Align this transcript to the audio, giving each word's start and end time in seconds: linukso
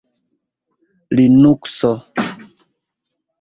linukso 1.19 1.91